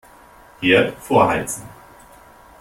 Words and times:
Herd 0.61 0.97
vorheizen. 0.97 1.69